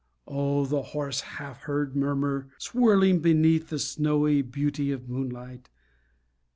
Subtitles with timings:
[0.27, 5.69] Oh, the hoarse Half heard murmur swirling beneath The snowy beauty of moonlight....